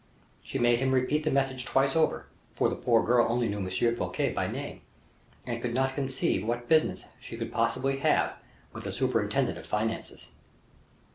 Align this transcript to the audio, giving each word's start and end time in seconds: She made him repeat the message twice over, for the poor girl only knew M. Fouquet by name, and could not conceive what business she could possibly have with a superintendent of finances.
She 0.41 0.57
made 0.57 0.79
him 0.79 0.95
repeat 0.95 1.23
the 1.25 1.29
message 1.29 1.63
twice 1.63 1.95
over, 1.95 2.25
for 2.55 2.69
the 2.69 2.75
poor 2.75 3.03
girl 3.03 3.27
only 3.29 3.47
knew 3.47 3.59
M. 3.59 3.69
Fouquet 3.95 4.33
by 4.33 4.47
name, 4.47 4.81
and 5.45 5.61
could 5.61 5.75
not 5.75 5.93
conceive 5.93 6.43
what 6.43 6.67
business 6.67 7.05
she 7.19 7.37
could 7.37 7.51
possibly 7.51 7.97
have 7.97 8.33
with 8.73 8.87
a 8.87 8.91
superintendent 8.93 9.59
of 9.59 9.65
finances. 9.67 10.31